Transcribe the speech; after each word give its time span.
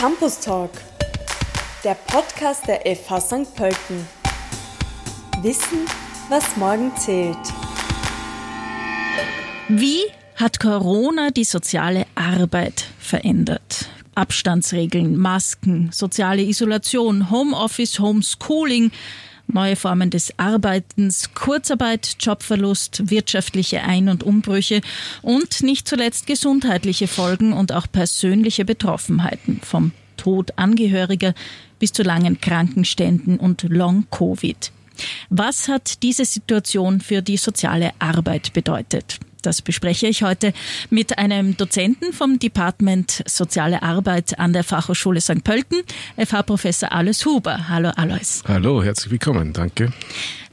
Campus 0.00 0.40
Talk, 0.40 0.70
der 1.84 1.92
Podcast 1.92 2.66
der 2.66 2.80
FH 2.96 3.20
St. 3.20 3.54
Pölten. 3.54 4.08
Wissen, 5.42 5.80
was 6.30 6.56
morgen 6.56 6.90
zählt. 6.96 7.36
Wie 9.68 10.00
hat 10.36 10.58
Corona 10.58 11.28
die 11.28 11.44
soziale 11.44 12.06
Arbeit 12.14 12.86
verändert? 12.98 13.90
Abstandsregeln, 14.14 15.18
Masken, 15.18 15.90
soziale 15.92 16.44
Isolation, 16.44 17.30
Homeoffice, 17.30 17.98
Homeschooling, 17.98 18.92
neue 19.54 19.76
Formen 19.76 20.10
des 20.10 20.38
Arbeitens, 20.38 21.34
Kurzarbeit, 21.34 22.16
Jobverlust, 22.20 23.10
wirtschaftliche 23.10 23.82
Ein- 23.82 24.08
und 24.08 24.22
Umbrüche 24.22 24.80
und 25.22 25.62
nicht 25.62 25.88
zuletzt 25.88 26.26
gesundheitliche 26.26 27.08
Folgen 27.08 27.52
und 27.52 27.72
auch 27.72 27.86
persönliche 27.90 28.64
Betroffenheiten 28.64 29.60
vom 29.62 29.92
Tod 30.16 30.52
Angehöriger 30.56 31.34
bis 31.78 31.92
zu 31.92 32.02
langen 32.02 32.40
Krankenständen 32.40 33.38
und 33.38 33.62
Long-Covid. 33.62 34.72
Was 35.30 35.68
hat 35.68 36.02
diese 36.02 36.24
Situation 36.24 37.00
für 37.00 37.22
die 37.22 37.38
soziale 37.38 37.92
Arbeit 37.98 38.52
bedeutet? 38.52 39.18
Das 39.42 39.62
bespreche 39.62 40.06
ich 40.06 40.22
heute 40.22 40.52
mit 40.90 41.18
einem 41.18 41.56
Dozenten 41.56 42.12
vom 42.12 42.38
Department 42.38 43.22
Soziale 43.26 43.82
Arbeit 43.82 44.38
an 44.38 44.52
der 44.52 44.64
Fachhochschule 44.64 45.20
St. 45.20 45.44
Pölten, 45.44 45.82
FH-Professor 46.16 46.92
Alois 46.92 47.24
Huber. 47.24 47.68
Hallo 47.68 47.90
Alois. 47.96 48.42
Hallo, 48.46 48.82
herzlich 48.82 49.10
willkommen, 49.10 49.52
danke. 49.52 49.92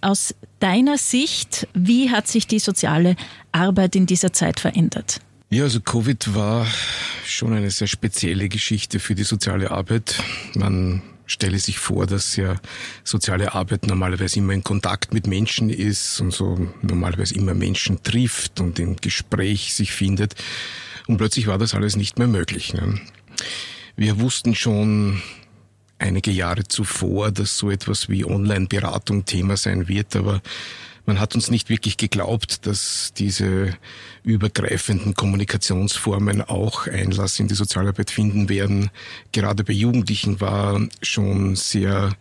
Aus 0.02 0.36
deiner 0.60 0.98
Sicht, 0.98 1.68
wie 1.74 2.12
hat 2.12 2.28
sich 2.28 2.48
die 2.48 2.60
soziale 2.60 3.16
Arbeit 3.52 3.96
in 3.96 4.06
dieser 4.06 4.34
Zeit 4.34 4.60
verändert? 4.60 5.20
Ja, 5.50 5.64
also 5.64 5.80
Covid 5.80 6.36
war 6.36 6.68
schon 7.26 7.54
eine 7.54 7.72
sehr 7.72 7.88
spezielle 7.88 8.50
Geschichte 8.50 9.00
für 9.00 9.16
die 9.16 9.24
soziale 9.24 9.72
Arbeit. 9.72 10.22
Man 10.56 11.02
stelle 11.28 11.60
sich 11.60 11.78
vor, 11.78 12.08
dass 12.08 12.36
ja 12.36 12.56
soziale 13.04 13.54
Arbeit 13.54 13.86
normalerweise 13.86 14.40
immer 14.40 14.54
in 14.54 14.64
Kontakt 14.64 15.14
mit 15.14 15.28
Menschen 15.28 15.70
ist 15.70 16.20
und 16.22 16.34
so 16.34 16.70
normalerweise 16.82 17.36
immer 17.36 17.54
Menschen 17.54 18.02
trifft 18.02 18.60
und 18.60 18.80
im 18.80 18.96
Gespräch 18.96 19.74
sich 19.74 19.92
findet. 19.92 20.36
Und 21.06 21.18
plötzlich 21.18 21.48
war 21.48 21.58
das 21.58 21.76
alles 21.76 21.96
nicht 21.96 22.18
mehr 22.18 22.28
möglich. 22.28 22.74
Ne? 22.74 23.00
Wir 23.96 24.20
wussten 24.20 24.56
schon 24.56 25.22
einige 26.00 26.32
Jahre 26.32 26.64
zuvor, 26.64 27.32
dass 27.32 27.58
so 27.58 27.70
etwas 27.70 28.10
wie 28.10 28.26
Online-Beratung 28.26 29.26
Thema 29.26 29.58
sein 29.58 29.88
wird, 29.88 30.16
aber 30.16 30.42
man 31.08 31.20
hat 31.20 31.34
uns 31.36 31.50
nicht 31.50 31.70
wirklich 31.70 31.98
geglaubt, 31.98 32.68
dass 32.68 33.14
diese 33.18 33.76
übergreifenden 34.24 35.14
Kommunikationsformen 35.14 36.42
auch 36.42 36.86
Einlass 36.86 37.40
in 37.40 37.48
die 37.48 37.56
Sozialarbeit 37.56 38.12
finden 38.12 38.50
werden. 38.50 38.92
Gerade 39.32 39.64
bei 39.64 39.74
Jugendlichen 39.74 40.42
war 40.42 40.82
schon 41.02 41.56
sehr 41.56 42.14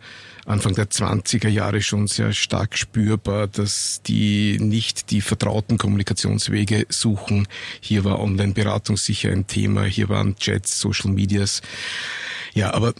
Anfang 0.45 0.73
der 0.75 0.89
20er 0.89 1.49
Jahre 1.49 1.81
schon 1.81 2.07
sehr 2.07 2.31
stark 2.31 2.77
spürbar, 2.77 3.47
dass 3.47 4.01
die 4.03 4.57
nicht 4.61 5.11
die 5.11 5.19
vertrauten 5.19 5.77
Kommunikationswege 5.77 6.85
suchen. 6.87 7.49
Hier 7.81 8.05
war 8.05 8.21
Online-Beratung 8.21 8.95
sicher 8.95 9.31
ein 9.31 9.45
Thema, 9.47 9.83
hier 9.83 10.07
waren 10.07 10.37
Chats, 10.37 10.79
Social 10.79 11.11
Medias. 11.11 11.61
Ja, 12.53 12.73
aber 12.73 12.93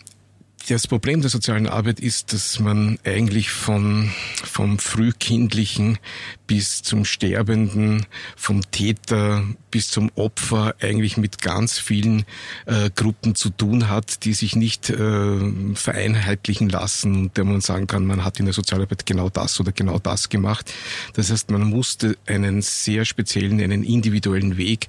das 0.69 0.87
Problem 0.87 1.21
der 1.21 1.29
sozialen 1.29 1.67
Arbeit 1.67 1.99
ist, 1.99 2.33
dass 2.33 2.59
man 2.59 2.99
eigentlich 3.05 3.49
von, 3.51 4.11
vom 4.43 4.79
Frühkindlichen 4.79 5.97
bis 6.45 6.81
zum 6.83 7.05
Sterbenden, 7.05 8.05
vom 8.35 8.69
Täter 8.71 9.45
bis 9.71 9.89
zum 9.89 10.11
Opfer 10.15 10.75
eigentlich 10.81 11.17
mit 11.17 11.41
ganz 11.41 11.79
vielen 11.79 12.25
äh, 12.65 12.89
Gruppen 12.93 13.35
zu 13.35 13.49
tun 13.49 13.89
hat, 13.89 14.25
die 14.25 14.33
sich 14.33 14.55
nicht 14.55 14.89
äh, 14.89 15.73
vereinheitlichen 15.73 16.69
lassen 16.69 17.15
und 17.15 17.37
der 17.37 17.45
man 17.45 17.61
sagen 17.61 17.87
kann, 17.87 18.05
man 18.05 18.25
hat 18.25 18.39
in 18.39 18.45
der 18.45 18.53
Sozialarbeit 18.53 19.05
genau 19.05 19.29
das 19.29 19.59
oder 19.59 19.71
genau 19.71 19.99
das 19.99 20.29
gemacht. 20.29 20.73
Das 21.13 21.31
heißt, 21.31 21.49
man 21.49 21.63
musste 21.63 22.17
einen 22.25 22.61
sehr 22.61 23.05
speziellen, 23.05 23.61
einen 23.61 23.83
individuellen 23.83 24.57
Weg 24.57 24.87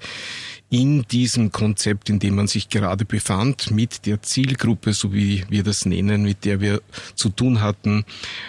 in 0.70 1.02
diesem 1.10 1.50
Konzept, 1.50 2.10
in 2.10 2.18
dem 2.18 2.36
man 2.36 2.46
sich 2.46 2.68
gerade 2.68 3.04
befand, 3.04 3.70
mit 3.70 4.04
der 4.06 4.22
Zielgruppe, 4.22 4.92
so 4.92 5.12
wie 5.12 5.44
wir 5.48 5.62
das 5.62 5.86
nennen, 5.86 6.22
mit 6.22 6.44
der 6.44 6.60
wir 6.60 6.82
zu 7.14 7.30
tun 7.30 7.60
hatten, 7.60 8.04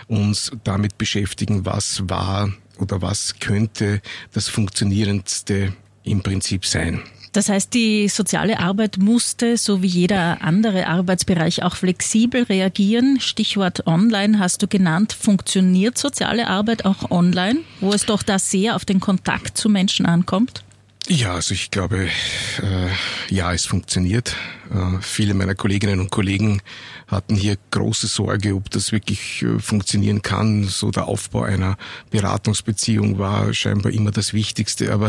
uns 0.07 0.52
damit 0.63 0.97
beschäftigen, 0.97 1.66
was 1.66 2.09
war 2.09 2.52
oder 2.78 3.02
was 3.02 3.40
könnte 3.40 4.02
das 4.34 4.50
Funktionierendste 4.50 5.74
im 6.03 6.22
Prinzip 6.22 6.66
sein. 6.66 7.02
Das 7.31 7.47
heißt, 7.47 7.74
die 7.75 8.07
soziale 8.07 8.59
Arbeit 8.59 8.97
musste, 8.97 9.56
so 9.56 9.84
wie 9.84 9.88
jeder 9.88 10.41
andere 10.41 10.88
Arbeitsbereich, 10.88 11.62
auch 11.62 11.75
flexibel 11.75 12.44
reagieren. 12.44 13.19
Stichwort 13.19 13.86
Online 13.86 14.40
hast 14.40 14.63
du 14.63 14.68
genannt. 14.68 15.13
Funktioniert 15.13 15.97
soziale 15.97 16.47
Arbeit 16.47 16.86
auch 16.86 17.12
online, 17.12 17.59
wo 17.81 17.94
es 17.94 18.06
doch 18.06 18.24
da 18.24 18.40
sehr 18.40 18.75
auf 18.75 18.84
den 18.84 19.00
Kontakt 19.00 19.57
zu 19.57 19.69
Menschen 19.69 20.07
ankommt? 20.07 20.63
Ja, 21.11 21.33
also 21.33 21.55
ich 21.55 21.71
glaube, 21.71 22.07
äh, 22.61 23.33
ja, 23.33 23.51
es 23.51 23.65
funktioniert. 23.65 24.35
Äh, 24.71 25.01
viele 25.01 25.33
meiner 25.33 25.55
Kolleginnen 25.55 25.99
und 25.99 26.11
Kollegen 26.11 26.61
hatten 27.07 27.35
hier 27.35 27.57
große 27.71 28.05
Sorge, 28.05 28.53
ob 28.53 28.69
das 28.69 28.91
wirklich 28.91 29.41
äh, 29.41 29.57
funktionieren 29.57 30.21
kann. 30.21 30.65
So 30.65 30.91
der 30.91 31.07
Aufbau 31.07 31.41
einer 31.41 31.77
Beratungsbeziehung 32.11 33.17
war 33.17 33.51
scheinbar 33.55 33.91
immer 33.91 34.11
das 34.11 34.33
Wichtigste. 34.33 34.93
Aber 34.93 35.07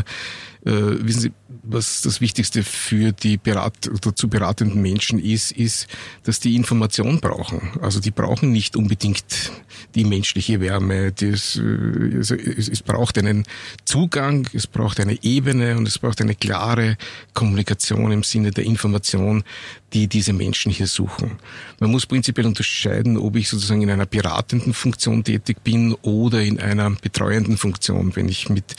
äh, 0.65 0.73
wissen 0.73 1.21
Sie, 1.21 1.33
was 1.73 2.03
das 2.03 2.21
Wichtigste 2.21 2.63
für 2.63 3.13
die 3.13 3.37
Berat 3.37 3.91
zu 4.15 4.29
beratenden 4.29 4.83
Menschen 4.83 5.19
ist, 5.19 5.53
ist, 5.53 5.87
dass 6.25 6.41
die 6.41 6.57
Information 6.57 7.21
brauchen. 7.21 7.71
Also 7.81 8.01
die 8.01 8.11
brauchen 8.11 8.53
nicht 8.53 8.77
unbedingt 8.77 9.53
die 9.95 10.05
menschliche 10.05 10.61
Wärme. 10.61 11.13
Das, 11.13 11.57
äh, 11.57 12.17
also 12.17 12.35
es, 12.35 12.69
es 12.69 12.83
braucht 12.83 13.19
einen 13.19 13.45
Zugang, 13.85 14.49
es 14.53 14.67
braucht 14.67 15.01
eine 15.01 15.23
Ebene 15.23 15.77
und 15.77 15.87
es 15.87 15.99
braucht 15.99 16.21
eine 16.21 16.35
klare 16.35 16.97
Kommunikation 17.35 18.13
im 18.13 18.23
Sinne 18.23 18.51
der 18.51 18.65
Information, 18.65 19.45
die 19.93 20.07
diese 20.07 20.33
Menschen 20.33 20.71
hier 20.71 20.87
suchen. 20.87 21.39
Man 21.81 21.91
muss 21.91 22.07
prinzipiell 22.07 22.47
unterscheiden, 22.47 23.17
ob 23.17 23.37
ich 23.37 23.49
sozusagen 23.49 23.83
in 23.83 23.91
einer 23.91 24.07
beratenden 24.07 24.73
Funktion 24.73 25.25
tätig 25.25 25.63
bin 25.65 25.95
oder 26.03 26.43
in 26.43 26.61
einer 26.61 26.91
betreuenden 26.91 27.57
Funktion. 27.57 28.15
Wenn 28.15 28.29
ich 28.29 28.49
mit, 28.49 28.77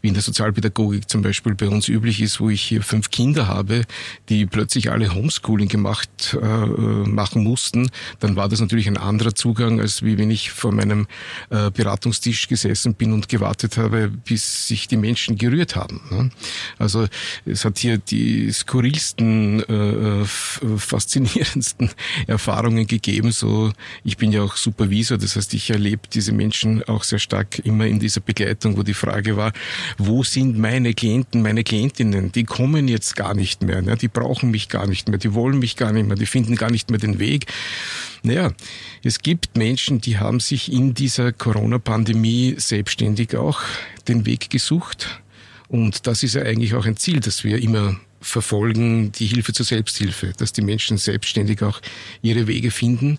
wie 0.00 0.08
in 0.08 0.14
der 0.14 0.22
Sozialpädagogik 0.22 1.08
zum 1.08 1.22
Beispiel 1.22 1.54
bei 1.54 1.68
uns 1.68 1.88
üblich 1.88 2.20
ist, 2.22 2.33
wo 2.40 2.50
ich 2.50 2.62
hier 2.62 2.82
fünf 2.82 3.10
Kinder 3.10 3.46
habe, 3.46 3.82
die 4.28 4.46
plötzlich 4.46 4.90
alle 4.90 5.14
Homeschooling 5.14 5.68
gemacht 5.68 6.36
äh, 6.40 6.46
machen 6.46 7.42
mussten, 7.42 7.90
dann 8.20 8.36
war 8.36 8.48
das 8.48 8.60
natürlich 8.60 8.88
ein 8.88 8.96
anderer 8.96 9.34
Zugang, 9.34 9.80
als 9.80 10.02
wie 10.02 10.18
wenn 10.18 10.30
ich 10.30 10.50
vor 10.50 10.72
meinem 10.72 11.06
äh, 11.50 11.70
Beratungstisch 11.70 12.48
gesessen 12.48 12.94
bin 12.94 13.12
und 13.12 13.28
gewartet 13.28 13.76
habe, 13.76 14.08
bis 14.08 14.68
sich 14.68 14.88
die 14.88 14.96
Menschen 14.96 15.36
gerührt 15.36 15.76
haben. 15.76 16.00
Ne? 16.10 16.30
Also 16.78 17.06
es 17.46 17.64
hat 17.64 17.78
hier 17.78 17.98
die 17.98 18.50
skurrilsten 18.52 19.62
äh, 19.62 20.24
faszinierendsten 20.24 21.90
Erfahrungen 22.26 22.86
gegeben. 22.86 23.32
So, 23.32 23.72
ich 24.04 24.16
bin 24.16 24.32
ja 24.32 24.42
auch 24.42 24.56
Supervisor, 24.56 25.18
das 25.18 25.36
heißt, 25.36 25.54
ich 25.54 25.70
erlebe 25.70 26.02
diese 26.12 26.32
Menschen 26.32 26.82
auch 26.84 27.04
sehr 27.04 27.18
stark 27.18 27.58
immer 27.60 27.86
in 27.86 27.98
dieser 27.98 28.20
Begleitung, 28.20 28.76
wo 28.76 28.82
die 28.82 28.94
Frage 28.94 29.36
war, 29.36 29.52
wo 29.98 30.22
sind 30.22 30.58
meine 30.58 30.94
Klienten, 30.94 31.42
meine 31.42 31.64
Klientinnen? 31.64 32.13
Die 32.22 32.44
kommen 32.44 32.88
jetzt 32.88 33.16
gar 33.16 33.34
nicht 33.34 33.62
mehr, 33.62 33.82
ne? 33.82 33.96
die 33.96 34.08
brauchen 34.08 34.50
mich 34.50 34.68
gar 34.68 34.86
nicht 34.86 35.08
mehr, 35.08 35.18
die 35.18 35.34
wollen 35.34 35.58
mich 35.58 35.76
gar 35.76 35.92
nicht 35.92 36.06
mehr, 36.06 36.16
die 36.16 36.26
finden 36.26 36.56
gar 36.56 36.70
nicht 36.70 36.90
mehr 36.90 36.98
den 36.98 37.18
Weg. 37.18 37.46
Naja, 38.22 38.52
es 39.02 39.20
gibt 39.20 39.56
Menschen, 39.56 40.00
die 40.00 40.18
haben 40.18 40.40
sich 40.40 40.72
in 40.72 40.94
dieser 40.94 41.32
Corona-Pandemie 41.32 42.54
selbstständig 42.56 43.36
auch 43.36 43.60
den 44.08 44.26
Weg 44.26 44.50
gesucht. 44.50 45.20
Und 45.68 46.06
das 46.06 46.22
ist 46.22 46.34
ja 46.34 46.42
eigentlich 46.42 46.74
auch 46.74 46.86
ein 46.86 46.96
Ziel, 46.96 47.20
das 47.20 47.44
wir 47.44 47.60
immer 47.60 47.98
verfolgen 48.20 49.12
die 49.12 49.26
Hilfe 49.26 49.52
zur 49.52 49.66
Selbsthilfe, 49.66 50.32
dass 50.36 50.52
die 50.52 50.62
Menschen 50.62 50.96
selbstständig 50.96 51.62
auch 51.62 51.80
ihre 52.22 52.46
Wege 52.46 52.70
finden. 52.70 53.18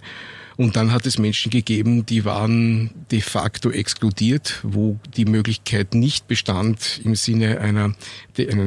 Und 0.58 0.76
dann 0.76 0.92
hat 0.92 1.06
es 1.06 1.18
Menschen 1.18 1.50
gegeben, 1.50 2.06
die 2.06 2.24
waren 2.24 2.92
de 3.12 3.22
facto 3.22 3.72
exkludiert, 3.72 4.60
wo 4.64 5.00
die 5.16 5.26
Möglichkeit 5.26 5.94
nicht 5.94 6.28
bestand, 6.28 7.02
im 7.04 7.16
Sinne 7.16 7.60
einer, 7.60 7.94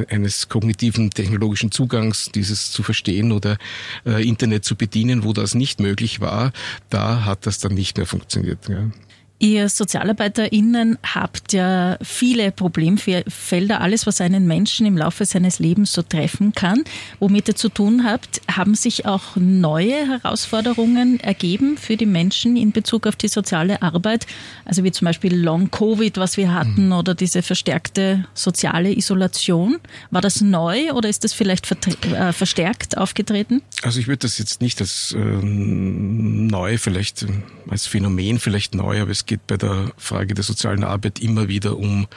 eines 0.09 0.49
kognitiven 0.49 1.11
technologischen 1.11 1.71
Zugangs, 1.71 2.31
dieses 2.35 2.71
zu 2.73 2.83
verstehen 2.83 3.33
oder 3.33 3.57
äh, 4.05 4.27
Internet 4.27 4.65
zu 4.65 4.77
bedienen, 4.77 5.25
wo 5.25 5.33
das 5.33 5.55
nicht 5.55 5.81
möglich 5.81 6.21
war. 6.21 6.53
Da 6.91 7.25
hat 7.25 7.47
das 7.47 7.59
dann 7.59 7.75
nicht 7.75 7.97
mehr 7.97 8.07
funktioniert. 8.07 8.69
Ja. 8.69 8.91
Ihr 9.41 9.69
SozialarbeiterInnen 9.69 10.99
habt 11.15 11.53
ja 11.53 11.97
viele 12.03 12.51
Problemfelder, 12.51 13.81
alles, 13.81 14.05
was 14.05 14.21
einen 14.21 14.49
Menschen 14.49 14.85
im 14.85 14.97
Laufe 14.97 15.25
seines 15.27 15.61
Lebens 15.61 15.93
so 15.93 16.03
treffen 16.03 16.53
kann. 16.55 16.83
Womit 17.21 17.47
ihr 17.47 17.55
zu 17.55 17.69
tun 17.69 18.03
habt, 18.05 18.41
haben 18.51 18.75
sich 18.75 19.07
auch 19.07 19.37
neue 19.37 20.09
Herausforderungen 20.09 21.21
ergeben 21.21 21.77
für 21.79 21.97
die 21.97 22.07
Menschen 22.07 22.57
in 22.57 22.73
Bezug 22.73 23.07
auf 23.07 23.15
die 23.15 23.29
soziale 23.29 23.81
Arbeit? 23.81 24.27
Also 24.65 24.83
wie 24.83 24.91
zum 24.91 25.05
Beispiel 25.05 25.37
Long-Covid, 25.37 26.17
was 26.17 26.37
wir 26.37 26.53
hatten, 26.53 26.87
mhm. 26.87 26.93
oder 26.93 27.15
diese 27.15 27.43
verstärkte 27.43 28.25
soziale 28.35 28.97
Isolation. 28.97 29.79
War 30.11 30.21
das 30.21 30.41
neu 30.41 30.93
oder 30.95 31.09
ist 31.09 31.23
das 31.23 31.33
vielleicht 31.33 31.71
äh, 32.13 32.33
verstärkt 32.33 32.99
aufgetreten? 32.99 33.63
Also 33.83 34.01
ich 34.01 34.09
würde 34.09 34.19
das 34.19 34.39
jetzt 34.39 34.61
nicht 34.61 34.81
als 34.81 35.13
äh, 35.13 35.19
neu, 35.19 36.77
vielleicht 36.77 37.25
als 37.69 37.87
Phänomen 37.87 38.39
vielleicht 38.39 38.75
neu, 38.75 39.01
aber 39.01 39.11
es 39.11 39.27
geht 39.29 39.47
bei 39.47 39.57
der 39.57 39.93
Frage 39.97 40.35
der 40.35 40.43
sozialen 40.43 40.83
Arbeit 40.83 41.21
immer 41.21 41.47
wieder 41.47 41.77
um, 41.77 42.09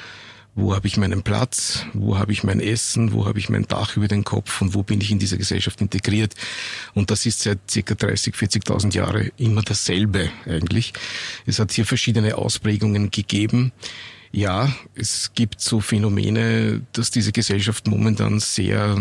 wo 0.55 0.75
habe 0.75 0.87
ich 0.87 0.97
meinen 0.97 1.21
Platz, 1.21 1.85
wo 1.93 2.17
habe 2.17 2.31
ich 2.31 2.43
mein 2.43 2.59
Essen, 2.59 3.13
wo 3.13 3.25
habe 3.25 3.39
ich 3.39 3.49
mein 3.49 3.67
Dach 3.67 3.95
über 3.95 4.07
den 4.07 4.23
Kopf 4.23 4.61
und 4.61 4.73
wo 4.73 4.83
bin 4.83 4.99
ich 4.99 5.11
in 5.11 5.19
dieser 5.19 5.37
Gesellschaft 5.37 5.79
integriert. 5.79 6.33
Und 6.93 7.11
das 7.11 7.25
ist 7.25 7.41
seit 7.41 7.59
circa 7.69 7.95
30, 7.95 8.35
40.000 8.35 8.93
Jahren 8.95 9.31
immer 9.37 9.61
dasselbe 9.61 10.29
eigentlich. 10.45 10.93
Es 11.45 11.59
hat 11.59 11.71
hier 11.71 11.85
verschiedene 11.85 12.37
Ausprägungen 12.37 13.11
gegeben. 13.11 13.71
Ja, 14.33 14.73
es 14.95 15.31
gibt 15.35 15.59
so 15.59 15.81
Phänomene, 15.81 16.81
dass 16.93 17.11
diese 17.11 17.33
Gesellschaft 17.33 17.87
momentan 17.87 18.39
sehr 18.39 18.95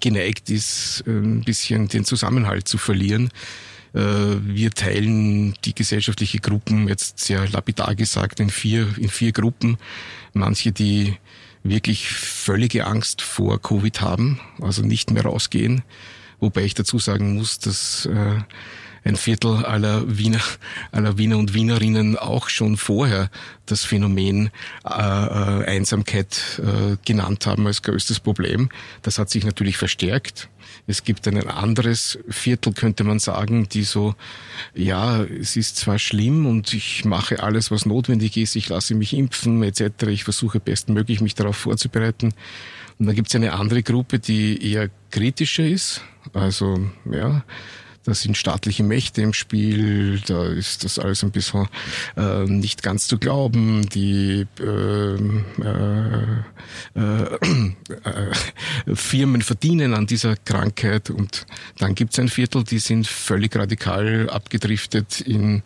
geneigt 0.00 0.48
ist, 0.50 1.04
ein 1.06 1.42
bisschen 1.42 1.88
den 1.88 2.06
Zusammenhalt 2.06 2.66
zu 2.66 2.78
verlieren. 2.78 3.30
Äh, 3.94 4.00
wir 4.00 4.70
teilen 4.70 5.54
die 5.64 5.74
gesellschaftliche 5.74 6.38
Gruppen, 6.38 6.88
jetzt 6.88 7.20
sehr 7.20 7.48
lapidar 7.48 7.94
gesagt, 7.94 8.40
in 8.40 8.50
vier, 8.50 8.86
in 8.98 9.08
vier 9.08 9.32
Gruppen. 9.32 9.78
Manche, 10.32 10.72
die 10.72 11.16
wirklich 11.62 12.08
völlige 12.08 12.86
Angst 12.86 13.22
vor 13.22 13.60
Covid 13.60 14.00
haben, 14.00 14.40
also 14.60 14.82
nicht 14.82 15.10
mehr 15.10 15.24
rausgehen. 15.24 15.82
Wobei 16.38 16.64
ich 16.64 16.74
dazu 16.74 16.98
sagen 16.98 17.34
muss, 17.34 17.58
dass 17.58 18.06
äh, 18.06 18.38
ein 19.06 19.16
Viertel 19.16 19.64
aller 19.64 20.18
Wiener, 20.18 20.40
aller 20.90 21.16
Wiener 21.16 21.38
und 21.38 21.54
Wienerinnen 21.54 22.18
auch 22.18 22.48
schon 22.48 22.76
vorher 22.76 23.30
das 23.64 23.84
Phänomen 23.84 24.50
äh, 24.84 24.90
äh, 24.90 25.64
Einsamkeit 25.64 26.60
äh, 26.60 26.96
genannt 27.04 27.46
haben 27.46 27.66
als 27.66 27.82
größtes 27.82 28.18
Problem. 28.18 28.68
Das 29.02 29.18
hat 29.18 29.30
sich 29.30 29.44
natürlich 29.44 29.76
verstärkt. 29.76 30.48
Es 30.88 31.04
gibt 31.04 31.26
ein 31.28 31.48
anderes 31.48 32.18
Viertel, 32.28 32.72
könnte 32.72 33.04
man 33.04 33.20
sagen, 33.20 33.68
die 33.68 33.84
so, 33.84 34.16
ja, 34.74 35.22
es 35.22 35.56
ist 35.56 35.76
zwar 35.76 36.00
schlimm 36.00 36.44
und 36.46 36.74
ich 36.74 37.04
mache 37.04 37.42
alles, 37.42 37.70
was 37.70 37.86
notwendig 37.86 38.36
ist, 38.36 38.56
ich 38.56 38.68
lasse 38.68 38.94
mich 38.94 39.12
impfen 39.12 39.62
etc. 39.62 40.08
Ich 40.08 40.24
versuche 40.24 40.58
bestmöglich 40.58 41.20
mich 41.20 41.36
darauf 41.36 41.56
vorzubereiten. 41.56 42.34
Und 42.98 43.06
dann 43.06 43.14
gibt 43.14 43.28
es 43.28 43.34
eine 43.36 43.52
andere 43.52 43.82
Gruppe, 43.82 44.18
die 44.18 44.72
eher 44.72 44.90
kritischer 45.10 45.66
ist. 45.66 46.02
Also, 46.32 46.90
ja, 47.10 47.44
da 48.06 48.14
sind 48.14 48.36
staatliche 48.36 48.84
Mächte 48.84 49.20
im 49.20 49.32
Spiel, 49.32 50.20
da 50.26 50.46
ist 50.46 50.84
das 50.84 51.00
alles 51.00 51.24
ein 51.24 51.32
bisschen 51.32 51.66
äh, 52.16 52.44
nicht 52.44 52.84
ganz 52.84 53.08
zu 53.08 53.18
glauben. 53.18 53.88
Die 53.88 54.46
äh, 54.60 55.16
äh, 55.64 56.22
äh, 56.94 57.38
Firmen 58.94 59.42
verdienen 59.42 59.92
an 59.92 60.06
dieser 60.06 60.36
Krankheit 60.36 61.10
und 61.10 61.46
dann 61.78 61.96
gibt 61.96 62.12
es 62.12 62.20
ein 62.20 62.28
Viertel, 62.28 62.62
die 62.62 62.78
sind 62.78 63.08
völlig 63.08 63.56
radikal 63.56 64.30
abgedriftet 64.30 65.20
in 65.20 65.64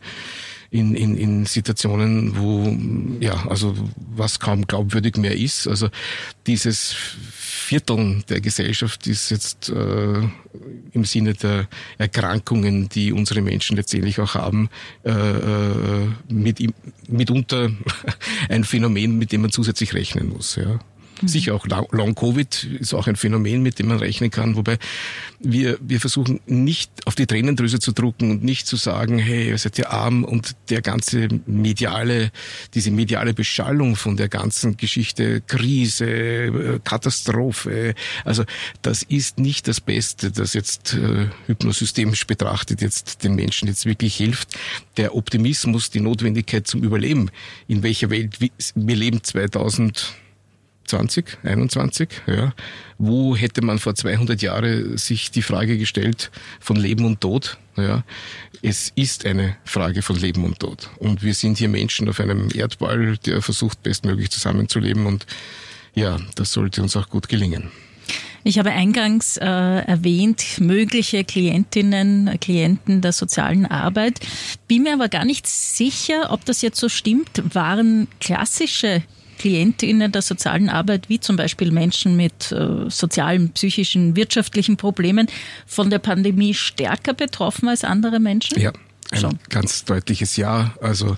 in, 0.71 0.95
in, 0.95 1.17
in 1.17 1.47
Situationen, 1.47 2.39
wo, 2.39 2.77
ja, 3.21 3.45
also 3.49 3.75
was 3.97 4.39
kaum 4.39 4.69
glaubwürdig 4.69 5.17
mehr 5.17 5.37
ist. 5.37 5.67
Also 5.67 5.89
dieses 6.47 6.93
Vierteln 6.93 8.23
der 8.29 8.41
Gesellschaft 8.41 9.09
ist 9.09 9.31
jetzt 9.31 9.69
äh, 9.69 10.23
im 10.93 11.05
Sinne 11.05 11.35
der 11.35 11.69
Erkrankungen, 11.99 12.89
die 12.89 13.13
unsere 13.13 13.43
Menschen 13.43 13.77
letztendlich 13.77 14.21
auch 14.21 14.35
haben, 14.35 14.69
äh, 15.05 15.11
äh 15.11 16.09
mit, 16.29 16.59
mitunter 17.09 17.71
ein 18.49 18.65
Phänomen, 18.65 19.19
mit 19.19 19.33
dem 19.33 19.43
man 19.43 19.51
zusätzlich 19.51 19.95
rechnen 19.95 20.29
muss. 20.29 20.57
Ja. 20.57 20.79
Mhm. 21.21 21.29
Sicher 21.29 21.55
auch 21.55 21.67
Long-Covid 21.67 22.65
ist 22.81 22.95
auch 22.95 23.07
ein 23.07 23.17
Phänomen, 23.17 23.63
mit 23.63 23.79
dem 23.79 23.89
man 23.89 23.99
rechnen 23.99 24.31
kann, 24.31 24.57
wobei 24.57 24.79
wir, 25.39 25.79
wir 25.81 26.01
versuchen 26.01 26.41
nicht 26.47 26.91
auf 27.07 27.15
die 27.15 27.27
Tränendrüse 27.27 27.79
zu 27.79 27.93
drucken 27.93 28.31
und 28.31 28.45
nicht 28.45 28.67
zu 28.67 28.77
sagen, 28.77 29.19
hey, 29.19 29.49
ihr 29.49 29.59
seid 29.59 29.79
ja 29.79 29.91
arm 29.91 30.25
und 30.25 30.57
der 30.69 30.83
ganze 30.83 31.29
mediale, 31.47 32.31
diese 32.75 32.91
mediale 32.91 33.35
Beschallung 33.35 33.97
von 33.97 34.17
der 34.17 34.29
ganzen 34.29 34.77
Geschichte, 34.77 35.41
Krise, 35.41 36.07
äh, 36.07 36.81
Katastrophe, 36.83 37.95
also 38.25 38.45
das 38.83 39.03
ist 39.03 39.39
nicht 39.39 39.69
das 39.69 39.81
Beste, 39.81 40.31
das 40.31 40.55
jetzt 40.55 40.95
äh, 40.95 41.29
hypnosystemisch 41.47 42.27
betrachtet 42.27 42.81
jetzt 42.81 43.25
den 43.25 43.35
Menschen 43.35 43.69
jetzt 43.69 43.87
wirklich 43.87 44.17
hilft. 44.17 44.57
Der 44.97 45.15
Optimismus, 45.15 45.91
die 45.91 46.01
Notwendigkeit 46.01 46.67
zum 46.67 46.83
Überleben, 46.83 47.31
in 47.69 47.83
welcher 47.83 48.11
Welt 48.11 48.39
wir 48.41 48.97
leben 48.97 49.23
2000 49.23 50.15
20, 50.91 51.39
21, 51.45 52.09
ja. 52.27 52.53
Wo 52.99 53.37
hätte 53.37 53.63
man 53.63 53.79
vor 53.79 53.95
200 53.95 54.43
Jahren 54.43 54.99
sich 54.99 55.31
die 55.31 55.43
Frage 55.43 55.79
gestellt 55.79 56.31
von 56.61 56.77
Leben 56.77 57.05
und 57.05 57.21
Tod? 57.21 57.59
Ja. 57.77 58.05
Es 58.61 58.93
ist 58.97 59.25
eine 59.25 59.57
Frage 59.65 60.03
von 60.03 60.17
Leben 60.17 60.45
und 60.45 60.59
Tod. 60.59 60.91
Und 60.99 61.23
wir 61.23 61.35
sind 61.35 61.59
hier 61.59 61.69
Menschen 61.69 62.09
auf 62.09 62.21
einem 62.21 62.49
Erdball, 62.55 63.17
der 63.19 63.41
versucht, 63.41 63.83
bestmöglich 63.83 64.31
zusammenzuleben. 64.31 65.07
Und 65.07 65.27
ja, 65.95 66.19
das 66.35 66.53
sollte 66.53 66.83
uns 66.83 66.97
auch 66.97 67.09
gut 67.09 67.29
gelingen. 67.29 67.71
Ich 68.43 68.59
habe 68.59 68.71
eingangs 68.71 69.37
äh, 69.37 69.45
erwähnt, 69.45 70.61
mögliche 70.61 71.25
Klientinnen, 71.25 72.39
Klienten 72.41 73.01
der 73.03 73.13
sozialen 73.13 73.67
Arbeit. 73.67 74.21
Bin 74.67 74.83
mir 74.85 74.95
aber 74.95 75.09
gar 75.09 75.25
nicht 75.25 75.47
sicher, 75.47 76.31
ob 76.31 76.45
das 76.47 76.63
jetzt 76.63 76.81
so 76.81 76.89
stimmt. 76.89 77.55
Waren 77.55 78.09
klassische 78.19 79.03
KlientInnen 79.41 80.13
der 80.13 80.21
sozialen 80.21 80.69
Arbeit, 80.69 81.09
wie 81.09 81.19
zum 81.19 81.37
Beispiel 81.37 81.73
Menschen 81.73 82.15
mit 82.15 82.53
äh, 82.53 82.91
sozialen, 82.91 83.53
psychischen, 83.53 84.15
wirtschaftlichen 84.15 84.77
Problemen, 84.77 85.29
von 85.67 85.89
der 85.89 85.99
Pandemie 85.99 86.53
stärker 86.53 87.15
betroffen 87.15 87.67
als 87.67 87.83
andere 87.83 88.21
Menschen? 88.21 88.61
Ja, 88.61 88.73
ein 89.11 89.19
Schon. 89.19 89.39
ganz 89.49 89.87
deutliches 89.87 90.37
Ja. 90.37 90.75
Also 90.83 91.17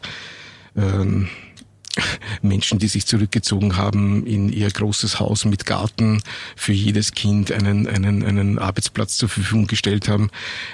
ähm, 0.77 1.29
Menschen, 2.43 2.79
die 2.79 2.89
sich 2.89 3.06
zurückgezogen 3.06 3.77
haben 3.77 4.27
in 4.27 4.53
ihr 4.53 4.71
großes 4.71 5.21
Haus 5.21 5.44
mit 5.44 5.67
Garten, 5.67 6.23
für 6.56 6.73
jedes 6.73 7.12
Kind 7.12 7.53
einen, 7.53 7.87
einen, 7.87 8.25
einen 8.25 8.59
Arbeitsplatz 8.59 9.17
zur 9.17 9.29
Verfügung 9.29 9.67
gestellt 9.67 10.09
haben, 10.09 10.31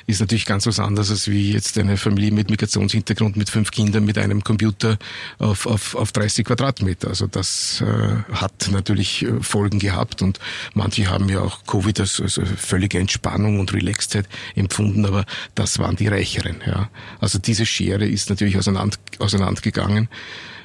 ist 0.06 0.20
natürlich 0.20 0.46
ganz 0.46 0.66
was 0.66 0.78
anderes 0.78 1.10
als 1.10 1.28
wie 1.28 1.52
jetzt 1.52 1.76
eine 1.78 1.96
Familie 1.96 2.32
mit 2.32 2.50
Migrationshintergrund 2.50 3.36
mit 3.36 3.50
fünf 3.50 3.70
Kindern 3.70 4.04
mit 4.04 4.18
einem 4.18 4.44
Computer 4.44 4.98
auf, 5.38 5.66
auf, 5.66 5.94
auf 5.94 6.12
30 6.12 6.46
Quadratmeter. 6.46 7.08
Also 7.08 7.26
das 7.26 7.80
äh, 7.80 8.32
hat 8.32 8.68
natürlich 8.70 9.24
äh, 9.24 9.40
Folgen 9.40 9.78
gehabt 9.78 10.22
und 10.22 10.38
manche 10.74 11.08
haben 11.08 11.28
ja 11.28 11.40
auch 11.40 11.64
Covid 11.66 12.00
als, 12.00 12.20
als 12.20 12.40
völlige 12.56 12.98
Entspannung 12.98 13.60
und 13.60 13.72
Relaxedheit 13.72 14.28
empfunden, 14.54 15.04
aber 15.04 15.24
das 15.54 15.78
waren 15.78 15.96
die 15.96 16.08
Reicheren. 16.08 16.62
Ja. 16.66 16.90
Also 17.20 17.38
diese 17.38 17.66
Schere 17.66 18.06
ist 18.06 18.30
natürlich 18.30 18.56
auseinander, 18.56 18.96
auseinandergegangen. 19.18 20.08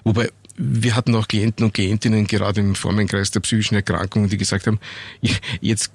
Wobei 0.04 0.30
wir 0.56 0.96
hatten 0.96 1.16
auch 1.16 1.28
Klienten 1.28 1.66
und 1.66 1.74
Klientinnen 1.74 2.28
gerade 2.28 2.62
im 2.62 2.76
Formenkreis 2.76 3.32
der 3.32 3.40
psychischen 3.40 3.76
Erkrankungen, 3.76 4.30
die 4.30 4.38
gesagt 4.38 4.68
haben, 4.68 4.80
jetzt, 5.62 5.92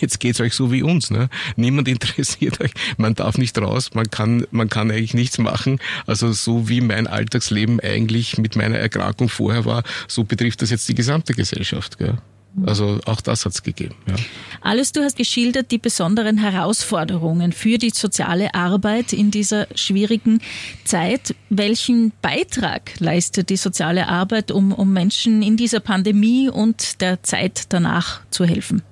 jetzt 0.00 0.20
geht's 0.20 0.40
euch 0.40 0.54
so 0.54 0.72
wie 0.72 0.82
uns. 0.82 1.10
Ne? 1.10 1.28
Niemand 1.56 1.88
interessiert 1.94 2.60
euch, 2.60 2.72
man 2.96 3.14
darf 3.14 3.38
nicht 3.38 3.56
raus, 3.58 3.90
man 3.94 4.10
kann, 4.10 4.46
man 4.50 4.68
kann 4.68 4.90
eigentlich 4.90 5.14
nichts 5.14 5.38
machen. 5.38 5.78
Also 6.06 6.32
so 6.32 6.68
wie 6.68 6.80
mein 6.80 7.06
Alltagsleben 7.06 7.80
eigentlich 7.80 8.38
mit 8.38 8.56
meiner 8.56 8.78
Erkrankung 8.78 9.28
vorher 9.28 9.64
war, 9.64 9.84
so 10.08 10.24
betrifft 10.24 10.62
das 10.62 10.70
jetzt 10.70 10.88
die 10.88 10.94
gesamte 10.94 11.34
Gesellschaft. 11.34 11.98
Gell? 11.98 12.18
Also 12.64 13.00
auch 13.06 13.20
das 13.20 13.44
hat 13.44 13.52
es 13.52 13.62
gegeben. 13.62 13.94
Ja. 14.06 14.14
Alles, 14.60 14.92
du 14.92 15.02
hast 15.02 15.16
geschildert 15.16 15.70
die 15.70 15.78
besonderen 15.78 16.38
Herausforderungen 16.38 17.52
für 17.52 17.78
die 17.78 17.90
soziale 17.90 18.54
Arbeit 18.54 19.12
in 19.12 19.30
dieser 19.30 19.66
schwierigen 19.74 20.40
Zeit. 20.84 21.34
Welchen 21.50 22.12
Beitrag 22.22 22.92
leistet 23.00 23.50
die 23.50 23.56
soziale 23.56 24.08
Arbeit, 24.08 24.50
um, 24.50 24.72
um 24.72 24.92
Menschen 24.92 25.42
in 25.42 25.56
dieser 25.56 25.80
Pandemie 25.80 26.48
und 26.48 27.00
der 27.00 27.22
Zeit 27.22 27.64
danach 27.70 28.20
zu 28.30 28.44
helfen? 28.44 28.82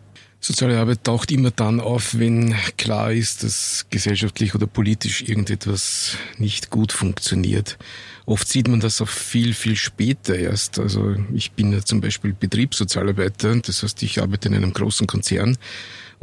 Soziale 0.40 0.80
Arbeit 0.80 1.04
taucht 1.04 1.30
immer 1.30 1.52
dann 1.52 1.78
auf, 1.78 2.18
wenn 2.18 2.56
klar 2.76 3.12
ist, 3.12 3.44
dass 3.44 3.86
gesellschaftlich 3.90 4.56
oder 4.56 4.66
politisch 4.66 5.22
irgendetwas 5.22 6.16
nicht 6.36 6.68
gut 6.68 6.90
funktioniert. 6.90 7.78
Oft 8.26 8.48
sieht 8.48 8.68
man 8.68 8.80
das 8.80 9.00
auch 9.00 9.08
viel, 9.08 9.54
viel 9.54 9.76
später 9.76 10.36
erst. 10.36 10.78
Also 10.78 11.16
ich 11.34 11.52
bin 11.52 11.72
ja 11.72 11.80
zum 11.80 12.00
Beispiel 12.00 12.32
Betriebssozialarbeiter, 12.32 13.56
das 13.56 13.82
heißt, 13.82 14.02
ich 14.02 14.20
arbeite 14.20 14.48
in 14.48 14.54
einem 14.54 14.72
großen 14.72 15.06
Konzern 15.06 15.58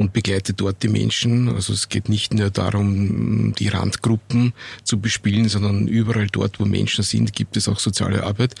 und 0.00 0.14
begleite 0.14 0.54
dort 0.54 0.82
die 0.82 0.88
Menschen. 0.88 1.54
Also 1.54 1.74
es 1.74 1.90
geht 1.90 2.08
nicht 2.08 2.32
nur 2.32 2.48
darum, 2.48 3.54
die 3.54 3.68
Randgruppen 3.68 4.54
zu 4.82 4.98
bespielen, 4.98 5.50
sondern 5.50 5.88
überall 5.88 6.26
dort, 6.26 6.58
wo 6.58 6.64
Menschen 6.64 7.04
sind, 7.04 7.34
gibt 7.34 7.58
es 7.58 7.68
auch 7.68 7.78
soziale 7.78 8.24
Arbeit. 8.24 8.54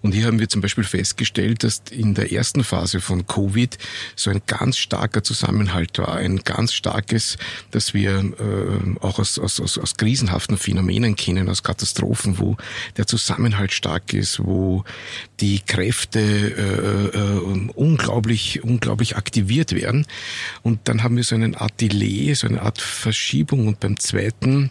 Und 0.00 0.12
hier 0.12 0.24
haben 0.24 0.38
wir 0.38 0.48
zum 0.48 0.62
Beispiel 0.62 0.84
festgestellt, 0.84 1.64
dass 1.64 1.82
in 1.90 2.14
der 2.14 2.32
ersten 2.32 2.64
Phase 2.64 3.02
von 3.02 3.26
Covid 3.26 3.76
so 4.16 4.30
ein 4.30 4.40
ganz 4.46 4.78
starker 4.78 5.22
Zusammenhalt 5.22 5.98
war, 5.98 6.16
ein 6.16 6.38
ganz 6.38 6.72
starkes, 6.72 7.36
dass 7.72 7.92
wir 7.92 8.20
äh, 8.20 9.00
auch 9.00 9.18
aus, 9.18 9.38
aus, 9.38 9.60
aus, 9.60 9.76
aus 9.76 9.98
krisenhaften 9.98 10.56
Phänomenen 10.56 11.14
kennen, 11.14 11.50
aus 11.50 11.62
Katastrophen, 11.62 12.38
wo 12.38 12.56
der 12.96 13.06
Zusammenhalt 13.06 13.72
stark 13.72 14.12
ist, 14.12 14.44
wo 14.44 14.84
die 15.40 15.60
Kräfte 15.60 16.20
äh, 16.20 17.18
äh, 17.18 17.70
unglaublich, 17.74 18.64
unglaublich 18.64 19.16
aktiviert 19.16 19.72
werden. 19.72 20.06
Und 20.62 20.80
dann 20.84 21.02
haben 21.02 21.16
wir 21.16 21.24
so 21.24 21.34
eine 21.34 21.60
Art 21.60 21.80
Delay, 21.80 22.34
so 22.34 22.46
eine 22.46 22.62
Art 22.62 22.80
Verschiebung. 22.80 23.68
Und 23.68 23.80
beim 23.80 23.98
zweiten 23.98 24.70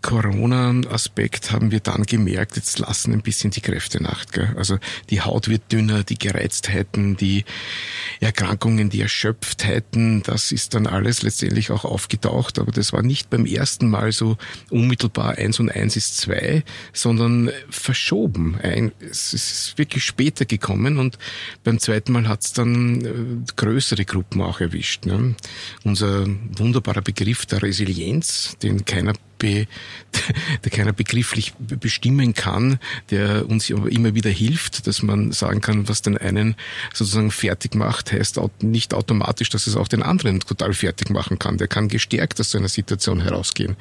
Corona-Aspekt 0.00 1.50
haben 1.50 1.70
wir 1.70 1.80
dann 1.80 2.04
gemerkt, 2.04 2.56
jetzt 2.56 2.78
lassen 2.78 3.12
ein 3.12 3.22
bisschen 3.22 3.50
die 3.50 3.60
Kräfte 3.60 4.02
nach. 4.02 4.26
Gell? 4.26 4.54
Also 4.56 4.78
die 5.10 5.20
Haut 5.20 5.48
wird 5.48 5.72
dünner, 5.72 6.04
die 6.04 6.18
Gereiztheiten, 6.18 7.16
die 7.16 7.44
Erkrankungen, 8.20 8.88
die 8.88 9.02
Erschöpftheiten, 9.02 10.22
das 10.22 10.52
ist 10.52 10.74
dann 10.74 10.86
alles 10.86 11.22
letztendlich 11.22 11.70
auch 11.70 11.84
aufgetaucht. 11.84 12.58
Aber 12.58 12.72
das 12.72 12.92
war 12.92 13.02
nicht 13.02 13.30
beim 13.30 13.46
ersten 13.46 13.90
Mal 13.90 14.12
so 14.12 14.36
unmittelbar 14.70 15.38
eins 15.38 15.60
und 15.60 15.70
eins 15.70 15.96
ist 15.96 16.18
zwei, 16.18 16.62
sondern 16.92 17.50
verschoben. 17.70 18.58
Es 19.00 19.32
ist 19.32 19.74
wirklich 19.76 20.04
später 20.04 20.44
gekommen 20.44 20.98
und 20.98 21.18
beim 21.64 21.78
zweiten 21.78 22.12
Mal 22.12 22.28
hat 22.28 22.42
es 22.44 22.52
dann 22.52 23.04
äh, 23.04 23.52
größere 23.56 24.04
Gruppen 24.04 24.40
auch 24.42 24.60
erwischt. 24.60 25.06
Ne? 25.06 25.34
Unser 25.84 26.26
wunderbarer 26.56 27.02
Begriff 27.02 27.46
der 27.46 27.62
Resilienz, 27.62 28.56
den 28.62 28.84
keiner 28.84 29.14
be, 29.38 29.66
der 30.64 30.70
keiner 30.70 30.92
begrifflich 30.92 31.52
bestimmen 31.58 32.34
kann, 32.34 32.78
der 33.10 33.48
uns 33.48 33.70
immer 33.70 34.14
wieder 34.14 34.30
hilft, 34.30 34.86
dass 34.86 35.02
man 35.02 35.32
sagen 35.32 35.60
kann, 35.60 35.88
was 35.88 36.02
den 36.02 36.16
einen 36.16 36.56
sozusagen 36.92 37.30
fertig 37.30 37.74
macht, 37.74 38.12
heißt 38.12 38.40
nicht 38.62 38.94
automatisch, 38.94 39.50
dass 39.50 39.66
es 39.66 39.76
auch 39.76 39.88
den 39.88 40.02
anderen 40.02 40.40
total 40.40 40.72
fertig 40.72 41.10
machen 41.10 41.38
kann. 41.38 41.58
Der 41.58 41.68
kann 41.68 41.88
gestärkt 41.88 42.40
aus 42.40 42.50
so 42.50 42.58
einer 42.58 42.68
Situation 42.68 43.20
herausgehen. 43.20 43.76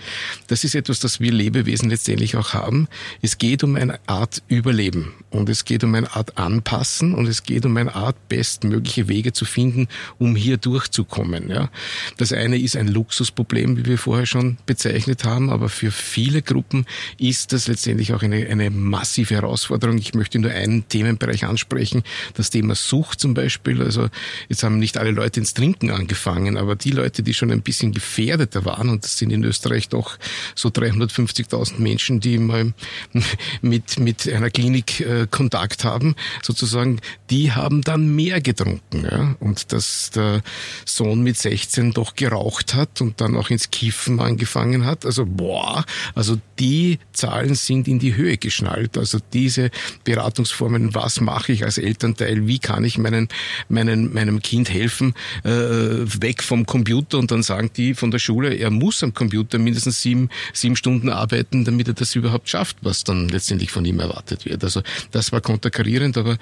Das 0.48 0.64
ist 0.64 0.76
etwas, 0.76 1.00
das 1.00 1.20
wir 1.20 1.32
Lebewesen 1.32 1.90
letztendlich 1.90 2.36
auch 2.36 2.54
haben. 2.54 2.88
Es 3.22 3.38
geht 3.38 3.64
um 3.64 3.76
eine 3.76 4.00
Art 4.08 4.44
Überleben 4.48 5.14
und 5.30 5.50
es 5.50 5.66
geht 5.66 5.84
um 5.84 5.94
eine 5.96 6.16
Art 6.16 6.38
Anpassen 6.38 7.14
und 7.14 7.28
es 7.28 7.44
geht 7.44 7.66
um 7.66 7.76
eine 7.78 7.96
Art 7.96 8.16
bestmögliche 8.30 9.08
Wege 9.08 9.34
zu 9.34 9.46
finden, 9.46 9.88
um 10.18 10.36
hier 10.36 10.58
durchzukommen. 10.58 11.50
Ja. 11.50 11.70
Das 12.18 12.32
eine 12.32 12.58
ist 12.58 12.76
ein 12.76 12.88
Luxusproblem, 12.88 13.78
wie 13.78 13.86
wir 13.86 13.98
vorher 13.98 14.26
schon 14.26 14.58
bezeichnet 14.66 15.24
haben 15.24 15.45
haben, 15.46 15.50
aber 15.50 15.70
für 15.70 15.92
viele 15.92 16.42
Gruppen 16.42 16.86
ist 17.18 17.54
das 17.54 17.68
letztendlich 17.68 18.14
auch 18.14 18.24
eine, 18.24 18.48
eine 18.48 18.70
massive 18.70 19.36
Herausforderung. 19.36 19.98
Ich 19.98 20.14
möchte 20.14 20.40
nur 20.40 20.52
einen 20.52 20.88
Themenbereich 20.88 21.46
ansprechen, 21.46 22.04
das 22.34 22.50
Thema 22.50 22.76
Sucht 22.76 23.20
zum 23.20 23.34
Beispiel. 23.34 23.82
Also 23.82 24.10
jetzt 24.50 24.64
haben 24.64 24.80
nicht 24.80 24.98
alle 24.98 25.12
Leute 25.12 25.40
ins 25.40 25.54
Trinken 25.54 25.92
angefangen, 25.92 26.58
aber 26.58 26.76
die 26.76 26.92
Leute, 26.92 27.24
die 27.24 27.34
schon 27.34 27.52
ein 27.52 27.62
bisschen 27.62 27.92
gefährdeter 27.92 28.66
waren, 28.66 28.90
und 28.90 29.04
das 29.04 29.18
sind 29.18 29.32
in 29.32 29.44
Österreich 29.44 29.90
doch 29.90 30.18
so 30.56 30.70
350.000 30.70 31.80
Menschen, 31.80 32.20
die 32.20 32.38
mal 32.38 32.74
mit, 33.62 34.00
mit 34.00 34.28
einer 34.28 34.50
Klinik 34.50 35.02
äh, 35.02 35.28
Kontakt 35.30 35.84
haben, 35.84 36.16
sozusagen, 36.44 37.00
die 37.30 37.52
haben 37.52 37.82
dann 37.82 38.16
mehr 38.16 38.42
getrunken. 38.42 39.04
Ja? 39.04 39.36
Und 39.40 39.72
dass 39.72 40.12
der 40.12 40.42
Sohn 40.86 41.22
mit 41.22 41.38
16 41.38 41.92
doch 41.92 42.16
geraucht 42.16 42.74
hat 42.74 43.02
und 43.02 43.22
dann 43.22 43.36
auch 43.36 43.50
ins 43.50 43.72
Kiffen 43.72 44.20
angefangen 44.20 44.86
hat. 44.86 45.06
Also 45.06 45.26
boah, 45.36 45.86
also 46.14 46.40
die 46.60 47.00
Zahlen 47.14 47.56
sind 47.56 47.88
in 47.88 48.00
die 48.00 48.16
Höhe 48.16 48.38
geschnallt. 48.38 48.98
Also 48.98 49.20
diese 49.34 49.72
Beratungsformen, 50.04 50.96
was 50.96 51.22
mache 51.22 51.52
ich 51.52 51.64
als 51.64 51.78
Elternteil, 51.78 52.48
wie 52.48 52.60
kann 52.60 52.84
ich 52.84 52.98
meinen, 52.98 53.30
meinen, 53.70 54.14
meinem 54.14 54.42
Kind 54.42 54.70
helfen, 54.70 55.14
äh, 55.44 55.50
weg 55.50 56.44
vom 56.44 56.66
Computer 56.66 57.18
und 57.18 57.32
dann 57.32 57.44
sagen 57.44 57.72
die 57.76 57.94
von 57.94 58.12
der 58.12 58.20
Schule, 58.20 58.54
er 58.54 58.70
muss 58.70 59.04
am 59.04 59.14
Computer 59.14 59.58
mindestens 59.58 60.02
sieben, 60.02 60.30
sieben 60.54 60.76
Stunden 60.76 61.10
arbeiten, 61.10 61.66
damit 61.66 61.88
er 61.88 61.94
das 61.94 62.16
überhaupt 62.16 62.50
schafft, 62.50 62.78
was 62.82 63.04
dann 63.04 63.30
letztendlich 63.30 63.72
von 63.72 63.86
ihm 63.86 64.00
erwartet 64.00 64.46
wird. 64.46 64.64
Also 64.64 64.82
das 65.12 65.32
war 65.32 65.42
konterkarierend, 65.42 66.18
aber 66.18 66.38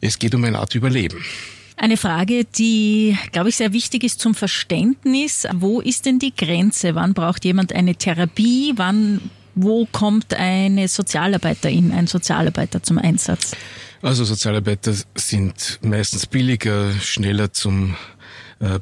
es 0.00 0.18
geht 0.18 0.34
um 0.34 0.44
eine 0.44 0.58
Art 0.58 0.74
Überleben. 0.74 1.24
Eine 1.76 1.96
Frage, 1.96 2.44
die, 2.44 3.18
glaube 3.32 3.48
ich, 3.48 3.56
sehr 3.56 3.72
wichtig 3.72 4.04
ist 4.04 4.20
zum 4.20 4.34
Verständnis. 4.34 5.46
Wo 5.54 5.80
ist 5.80 6.06
denn 6.06 6.18
die 6.18 6.34
Grenze? 6.34 6.94
Wann 6.94 7.14
braucht 7.14 7.44
jemand 7.44 7.72
eine 7.72 7.96
Therapie? 7.96 8.74
Wann, 8.76 9.20
wo 9.54 9.86
kommt 9.90 10.34
eine 10.34 10.86
Sozialarbeiterin, 10.86 11.92
ein 11.92 12.06
Sozialarbeiter 12.06 12.82
zum 12.82 12.98
Einsatz? 12.98 13.56
Also 14.02 14.24
Sozialarbeiter 14.24 14.94
sind 15.14 15.80
meistens 15.82 16.26
billiger, 16.26 16.92
schneller 17.00 17.52
zum 17.52 17.96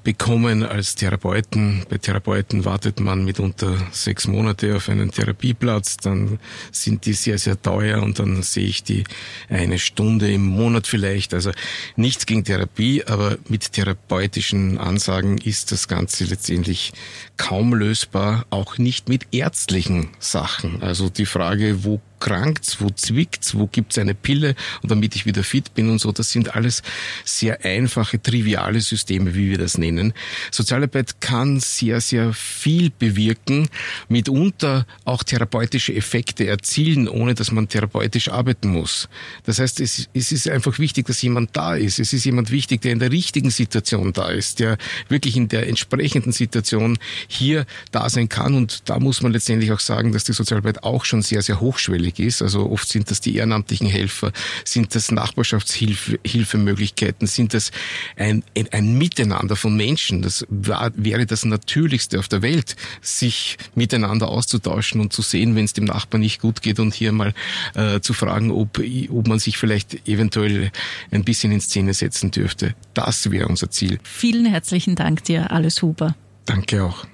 bekommen 0.05 0.62
als 0.62 0.95
Therapeuten. 0.95 1.85
Bei 1.89 1.99
Therapeuten 1.99 2.65
wartet 2.65 3.01
man 3.01 3.25
mitunter 3.25 3.77
sechs 3.91 4.27
Monate 4.27 4.77
auf 4.77 4.89
einen 4.89 5.11
Therapieplatz, 5.11 5.97
dann 5.97 6.39
sind 6.71 7.07
die 7.07 7.12
sehr, 7.15 7.39
sehr 7.39 7.61
teuer 7.61 8.03
und 8.03 8.19
dann 8.19 8.43
sehe 8.43 8.67
ich 8.67 8.85
die 8.85 9.05
eine 9.49 9.79
Stunde 9.79 10.33
im 10.33 10.45
Monat 10.47 10.87
vielleicht. 10.87 11.35
Also 11.35 11.51
nichts 11.97 12.27
gegen 12.27 12.45
Therapie, 12.45 13.05
aber 13.05 13.39
mit 13.49 13.73
therapeutischen 13.73 14.79
Ansagen 14.79 15.39
ist 15.39 15.73
das 15.73 15.89
Ganze 15.89 16.25
letztendlich 16.25 16.93
kaum 17.37 17.75
lösbar, 17.75 18.47
auch 18.51 18.79
nicht 18.79 19.09
mit 19.09 19.27
ärztlichen 19.33 20.11
Sachen. 20.19 20.83
Also 20.83 21.09
die 21.09 21.27
Frage, 21.27 21.85
wo 21.85 22.01
krankt's, 22.23 22.81
wo 22.81 22.88
zwickt's, 22.88 23.57
wo 23.57 23.67
gibt's 23.67 23.99
eine 23.99 24.14
Pille 24.14 24.55
und 24.83 24.93
damit 24.93 25.17
ich 25.17 25.26
wieder 25.26 25.43
fit 25.43 25.75
bin 25.75 25.91
und 25.91 25.99
so. 25.99 26.12
Das 26.12 26.31
sind 26.31 26.55
alles 26.55 26.83
sehr 27.25 27.64
einfache, 27.64 28.23
triviale 28.23 28.81
Systeme, 28.81 29.35
wie 29.35 29.50
wir 29.50 29.59
das 29.59 29.76
nennen. 29.76 30.14
Sozialarbeit 30.52 31.21
kann 31.21 31.59
sehr, 31.59 32.00
sehr 32.00 32.33
viel 32.33 32.93
bewirken, 32.97 33.69
mitunter 34.09 34.87
auch 35.05 35.25
therapeutische 35.25 35.95
Effekte 35.97 36.47
erzielen, 36.47 37.09
ohne 37.09 37.35
dass 37.35 37.50
man 37.50 37.69
therapeutisch 37.69 38.29
arbeiten 38.29 38.69
muss. 38.69 39.09
Das 39.43 39.59
heißt, 39.59 39.81
es, 39.81 40.09
es 40.14 40.31
ist 40.31 40.49
einfach 40.49 40.79
wichtig, 40.79 41.07
dass 41.07 41.21
jemand 41.23 41.57
da 41.57 41.75
ist. 41.75 41.99
Es 41.99 42.12
ist 42.12 42.25
jemand 42.25 42.52
wichtig, 42.52 42.83
der 42.83 42.93
in 42.93 43.00
der 43.00 43.11
richtigen 43.11 43.50
Situation 43.50 44.12
da 44.12 44.31
ist, 44.31 44.61
der 44.61 44.79
wirklich 45.09 45.37
in 45.37 45.49
der 45.49 45.67
entsprechenden 45.67 46.31
Situation 46.31 46.99
hier 47.26 47.67
da 47.91 48.09
sein 48.09 48.29
kann. 48.29 48.55
Und 48.55 48.88
da 48.88 49.00
muss 49.00 49.23
man 49.23 49.33
letztendlich 49.33 49.73
auch 49.73 49.81
sagen, 49.81 50.12
dass 50.12 50.23
die 50.23 50.33
Sozialarbeit 50.33 50.85
auch 50.85 51.05
schon 51.05 51.23
sehr, 51.23 51.43
sehr 51.43 51.59
hochschwellig 51.59 52.12
notwendig 52.12 52.19
ist. 52.19 52.42
Also 52.42 52.71
oft 52.71 52.88
sind 52.88 53.11
das 53.11 53.21
die 53.21 53.37
ehrenamtlichen 53.37 53.87
Helfer, 53.87 54.33
sind 54.64 54.95
das 54.95 55.11
Nachbarschaftshilfemöglichkeiten, 55.11 57.26
sind 57.26 57.54
das 57.54 57.71
ein, 58.16 58.45
ein 58.71 58.99
Miteinander 58.99 59.57
von 59.57 59.76
Menschen. 59.76 60.23
Das 60.23 60.47
war, 60.49 60.92
wäre 60.95 61.26
das 61.26 61.45
Natürlichste 61.45 62.19
auf 62.19 62.28
der 62.28 62.42
Welt, 62.42 62.76
sich 63.00 63.59
miteinander 63.75 64.28
auszutauschen 64.28 65.00
und 65.00 65.12
zu 65.12 65.23
sehen, 65.23 65.57
wenn 65.57 65.64
es 65.64 65.73
dem 65.73 65.85
Nachbarn 65.85 66.21
nicht 66.21 66.40
gut 66.40 66.62
geht 66.62 66.78
und 66.78 66.95
hier 66.95 67.12
mal 67.12 67.35
äh, 67.75 68.00
zu 68.00 68.12
fragen, 68.12 68.50
ob, 68.50 68.81
ob 69.11 69.28
man 69.28 69.38
sich 69.38 69.59
vielleicht 69.59 70.09
eventuell 70.09 70.71
ein 71.11 71.25
bisschen 71.25 71.52
in 71.52 71.61
Szene 71.61 71.95
setzen 71.95 72.31
dürfte. 72.31 72.75
Das 72.95 73.31
wäre 73.31 73.49
unser 73.49 73.71
Ziel. 73.71 73.99
Vielen 74.02 74.47
herzlichen 74.47 74.95
Dank 74.95 75.25
dir, 75.25 75.50
Alles 75.50 75.83
Huber. 75.83 76.14
Danke 76.45 76.85
auch. 76.85 77.07